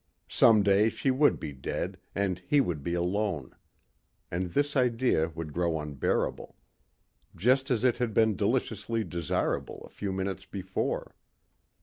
Someday 0.31 0.89
she 0.89 1.11
would 1.11 1.39
be 1.39 1.53
dead 1.53 1.99
and 2.15 2.39
he 2.47 2.59
would 2.59 2.81
be 2.81 2.95
alone. 2.95 3.55
And 4.31 4.45
this 4.51 4.75
idea 4.75 5.29
would 5.35 5.53
grow 5.53 5.79
unbearable. 5.79 6.55
Just 7.35 7.69
as 7.69 7.83
it 7.83 7.97
had 7.97 8.11
been 8.11 8.35
deliciously 8.35 9.03
desirable 9.03 9.83
a 9.85 9.89
few 9.89 10.11
minutes 10.11 10.47
before. 10.47 11.13